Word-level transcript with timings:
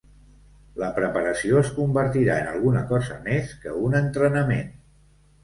La 0.83 0.87
preparació 0.95 1.59
es 1.63 1.69
convertirà 1.75 2.39
en 2.45 2.49
alguna 2.55 2.83
cosa 2.93 3.19
més 3.29 3.53
que 3.67 3.77
un 3.83 4.01
entrenament. 4.01 4.75